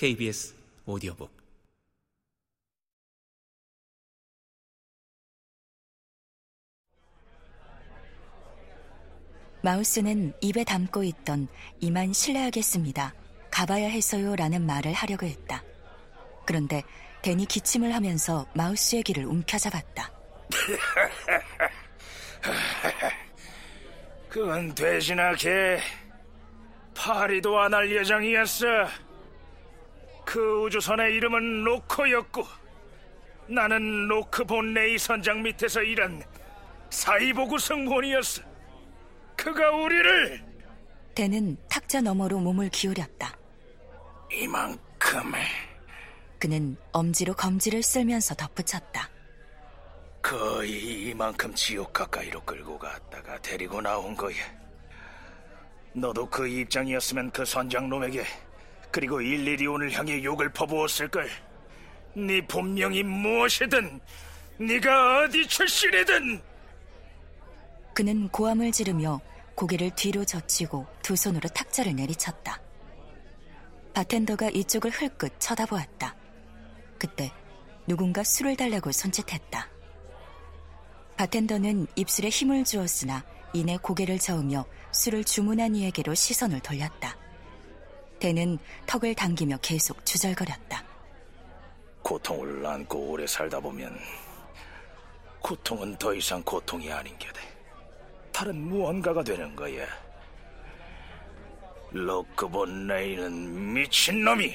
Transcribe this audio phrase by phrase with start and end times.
[0.00, 0.54] KBS
[0.86, 1.30] 오디오북
[9.60, 11.48] 마우스는 입에 담고 있던
[11.80, 13.12] 이만 실례하겠습니다.
[13.50, 15.62] 가봐야 해서요 라는 말을 하려고 했다.
[16.46, 16.82] 그런데
[17.20, 20.10] 댄이 기침을 하면서 마우스의 귀를 움켜잡았다.
[24.30, 25.80] 그건 대신하게
[26.94, 29.09] 파리도 안 할 예정이었어.
[30.30, 32.46] 그 우주선의 이름은 로커였고
[33.48, 36.22] 나는 로크 본레이 선장 밑에서 일한
[36.88, 38.42] 사이보그 승무원이었어.
[39.36, 40.40] 그가 우리를
[41.16, 43.36] 댄은 탁자 너머로 몸을 기울였다.
[44.30, 45.32] 이만큼
[46.38, 49.10] 그는 엄지로 검지를 쓸면서 덧붙였다.
[50.22, 54.44] 거의 이만큼 지옥 가까이로 끌고 갔다가 데리고 나온 거야.
[55.92, 58.24] 너도 그 입장이었으면 그 선장놈에게
[58.90, 59.20] 그리고
[59.68, 61.28] 오늘 향해 욕을 퍼부었을걸.
[62.16, 64.00] 네 본명이 무엇이든
[64.58, 66.42] 네가 어디 출신이든
[67.94, 69.20] 그는 고함을 지르며
[69.54, 72.60] 고개를 뒤로 젖히고 두 손으로 탁자를 내리쳤다.
[73.94, 76.16] 바텐더가 이쪽을 흘끗 쳐다보았다.
[76.98, 77.32] 그때
[77.86, 79.68] 누군가 술을 달라고 손짓했다.
[81.16, 87.19] 바텐더는 입술에 힘을 주었으나 이내 고개를 저으며 술을 주문한 이에게로 시선을 돌렸다.
[88.20, 90.84] 대는 턱을 당기며 계속 주절거렸다.
[92.02, 93.98] 고통을 안고 오래 살다 보면
[95.40, 97.40] 고통은 더 이상 고통이 아닌 게돼.
[98.30, 99.86] 다른 무언가가 되는 거야.
[101.90, 104.54] 로크본 레이는 미친놈이.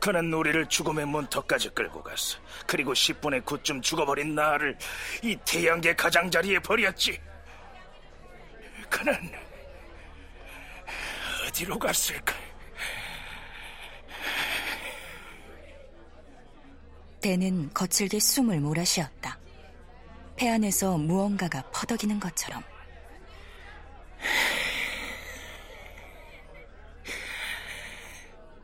[0.00, 2.38] 그는 우리를 죽음의 문턱까지 끌고 갔어.
[2.66, 4.78] 그리고 10분의 9쯤 죽어버린 나를
[5.22, 7.20] 이 태양계 가장자리에 버렸지.
[8.88, 9.14] 그는
[11.58, 12.34] 어디로 갔을까?
[17.20, 19.36] 대는 거칠게 숨을 몰아쉬었다.
[20.36, 22.62] 폐 안에서 무언가가 퍼덕이는 것처럼.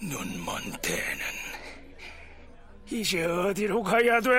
[0.00, 1.19] 눈먼 대는
[2.92, 4.30] 이제 어디로 가야 돼?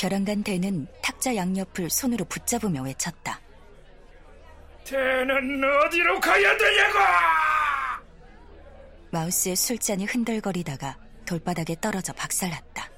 [0.00, 3.40] 벼랑간 대는 탁자 양옆을 손으로 붙잡으며 외쳤다.
[4.88, 6.98] 대는 어디로 가야 되냐고!
[9.10, 12.90] 마우스의 술잔이 흔들거리다가 돌바닥에 떨어져 박살났다.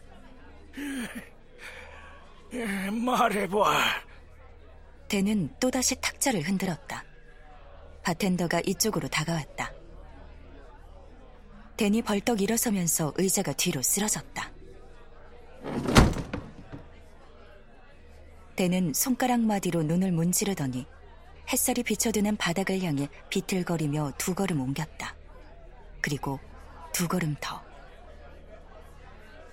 [2.93, 3.65] 말해봐.
[5.09, 7.05] 대는 또다시 탁자를 흔들었다.
[8.05, 9.73] 바텐더가 이쪽으로 다가왔다.
[11.77, 14.53] 댄이 벌떡 일어서면서 의자가 뒤로 쓰러졌다.
[18.55, 20.87] 댄은 손가락 마디로 눈을 문지르더니
[21.53, 25.17] 햇살이 비춰드는 바닥을 향해 비틀거리며 두 걸음 옮겼다.
[26.01, 26.39] 그리고
[26.93, 27.61] 두 걸음 더.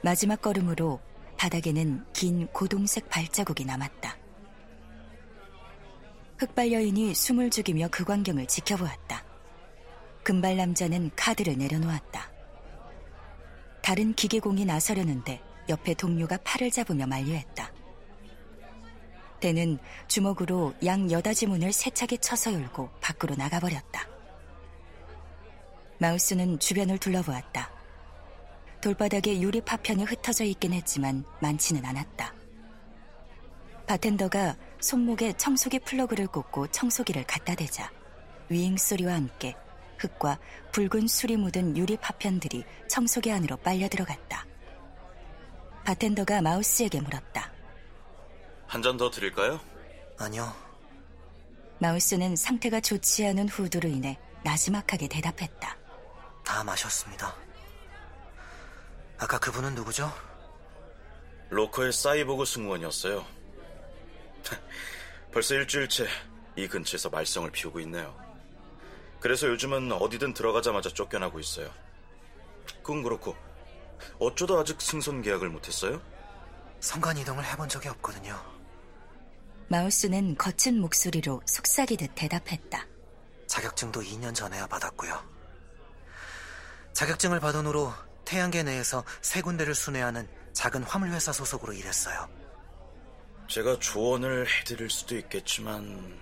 [0.03, 0.99] 마지막 걸음으로
[1.37, 4.15] 바닥에는 긴 고동색 발자국이 남았다.
[6.37, 9.23] 흑발 여인이 숨을 죽이며 그 광경을 지켜보았다.
[10.21, 12.31] 금발 남자는 카드를 내려놓았다.
[13.81, 17.56] 다른 기계공이 나서려는데 옆에 동료가 팔을 잡으며 만류했다.
[19.39, 19.77] 대는
[20.07, 24.07] 주먹으로 양 여다지 문을 세차게 쳐서 열고 밖으로 나가버렸다.
[25.99, 27.71] 마우스는 주변을 둘러보았다.
[28.81, 32.33] 돌바닥에 유리 파편이 흩어져 있긴 했지만 많지는 않았다.
[33.87, 37.91] 바텐더가 손목에 청소기 플러그를 꽂고 청소기를 갖다 대자
[38.49, 39.55] 위잉 소리와 함께
[39.97, 40.39] 흙과
[40.71, 44.45] 붉은 술이 묻은 유리 파편들이 청소기 안으로 빨려 들어갔다.
[45.85, 47.56] 바텐더가 마우스에게 물었다.
[48.67, 49.59] 한 잔 더 드릴까요?
[50.17, 50.53] 아니요.
[51.79, 55.77] 마우스는 상태가 좋지 않은 후두로 인해 나지막하게 대답했다.
[56.43, 57.35] 다 마셨습니다.
[59.19, 60.11] 아까 그분은 누구죠?
[61.49, 63.25] 로커의 사이보그 승무원이었어요.
[65.31, 66.07] 벌써 일주일째
[66.55, 68.15] 이 근처에서 말썽을 피우고 있네요.
[69.19, 71.71] 그래서 요즘은 어디든 들어가자마자 쫓겨나고 있어요.
[72.83, 73.35] 그건 그렇고
[74.19, 76.01] 어쩌다 아직 승선 계약을 못했어요?
[76.79, 78.56] 성간 이동을 해본 적이 없거든요.
[79.69, 82.85] 마우스는 거친 목소리로 속삭이듯 대답했다.
[83.47, 85.21] 자격증도 2년 전에야 받았고요.
[86.93, 87.93] 자격증을 받은 후로
[88.25, 92.29] 태양계 내에서 세 군데를 순회하는 작은 화물회사 소속으로 일했어요.
[93.47, 96.17] 제가 조언을 해드릴 수도 있겠지만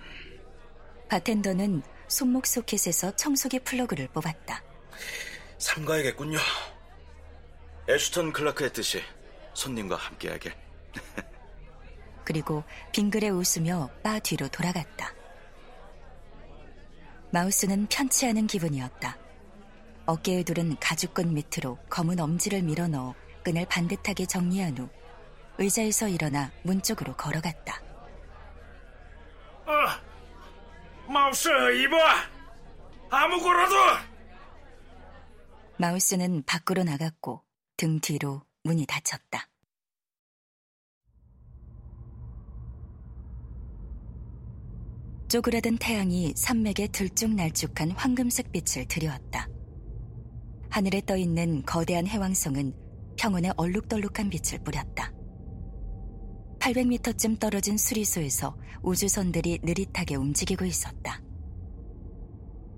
[1.08, 4.62] 바텐더는 손목 소켓에서 청소기 플러그를 뽑았다.
[5.58, 6.38] 삼가야겠군요.
[7.88, 9.02] 애슈턴 클라크의 뜻이
[9.54, 10.52] 손님과 함께하길.
[12.26, 15.14] 그리고 빙그레 웃으며 바 뒤로 돌아갔다.
[17.30, 19.16] 마우스는 편치 않은 기분이었다.
[20.06, 23.14] 어깨에 두른 가죽끈 밑으로 검은 엄지를 밀어넣어
[23.44, 24.88] 끈을 반듯하게 정리한 후
[25.58, 27.80] 의자에서 일어나 문 쪽으로 걸어갔다.
[29.66, 31.96] 어, 마우스 이봐.
[33.10, 33.74] 아무거라도.
[35.78, 37.44] 마우스는 밖으로 나갔고
[37.76, 39.48] 등 뒤로 문이 닫혔다.
[45.28, 49.48] 쪼그라든 태양이 산맥에 들쭉날쭉한 황금색 빛을 들여왔다.
[50.70, 52.72] 하늘에 떠 있는 거대한 해왕성은
[53.16, 55.12] 평원에 얼룩덜룩한 빛을 뿌렸다.
[56.60, 61.20] 800m쯤 떨어진 수리소에서 우주선들이 느릿하게 움직이고 있었다.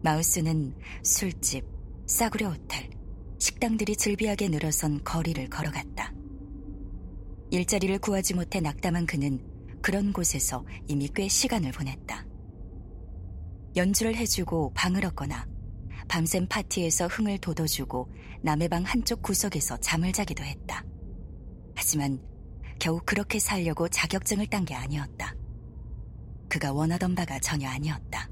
[0.03, 1.67] 마우스는 술집,
[2.06, 2.89] 싸구려 호텔,
[3.39, 6.15] 식당들이 즐비하게 늘어선 거리를 걸어갔다.
[7.51, 9.44] 일자리를 구하지 못해 낙담한 그는
[9.83, 12.28] 그런 곳에서 이미 꽤 시간을 보냈다.
[13.79, 15.47] 연주를 해주고 방을 얻거나
[16.09, 20.85] 밤샘 파티에서 흥을 돋워주고 남의 방 한쪽 구석에서 잠을 자기도 했다.
[21.77, 22.21] 하지만
[22.81, 25.35] 겨우 그렇게 살려고 자격증을 딴 게 아니었다.
[26.49, 28.29] 그가 원하던 바가 전혀 아니었다.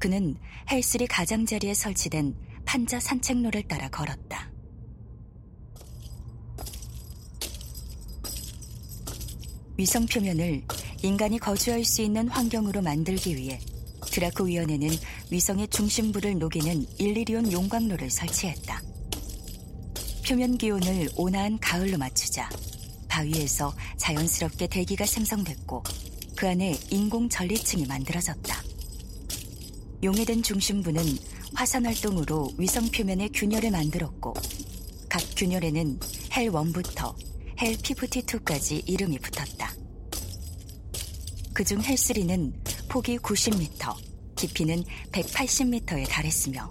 [0.00, 0.36] 그는
[0.70, 2.34] 헬스리 가장자리에 설치된
[2.64, 4.50] 판자 산책로를 따라 걸었다.
[9.78, 10.60] 위성 표면을
[11.04, 13.60] 인간이 거주할 수 있는 환경으로 만들기 위해
[14.10, 14.90] 드라코 위원회는
[15.30, 18.82] 위성의 중심부를 녹이는 일리리온 용광로를 설치했다.
[20.26, 22.50] 표면 기온을 온화한 가을로 맞추자
[23.06, 25.84] 바위에서 자연스럽게 대기가 생성됐고
[26.34, 28.62] 그 안에 인공 전리층이 만들어졌다.
[30.02, 31.04] 용해된 중심부는
[31.54, 34.34] 화산 활동으로 위성 표면의 균열을 만들었고
[35.08, 36.00] 각 균열에는
[36.30, 37.27] 헬1부터
[37.60, 39.72] 헬 P52까지 이름이 붙었다.
[41.52, 42.52] 그중 헬3는
[42.88, 43.96] 폭이 90m,
[44.36, 46.70] 깊이는 180m에 달했으며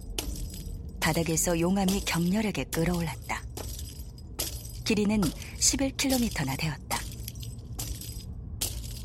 [1.01, 3.43] 바닥에서 용암이 격렬하게 끓어올랐다.
[4.85, 6.99] 길이는 11km나 되었다.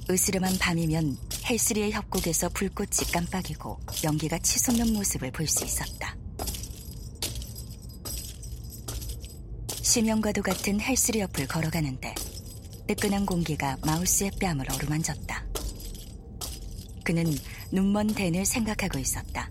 [0.08, 1.16] 으스름한 밤이면
[1.50, 6.16] 헬스리의 협곡에서 불꽃이 깜빡이고 연기가 치솟는 모습을 볼 수 있었다.
[9.92, 12.14] 심형과도 같은 헬스리 옆을 걸어가는데
[12.86, 15.46] 뜨끈한 공기가 마우스의 뺨을 어루만졌다.
[17.04, 17.26] 그는
[17.70, 19.50] 눈먼 댄을 생각하고 있었다.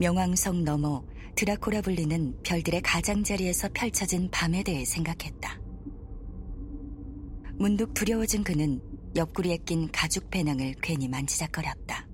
[0.00, 1.04] 명왕성 너머
[1.36, 5.60] 드라코라 불리는 별들의 가장자리에서 펼쳐진 밤에 대해 생각했다.
[7.60, 8.82] 문득 두려워진 그는
[9.14, 12.09] 옆구리에 낀 가죽 배낭을 괜히 만지작거렸다.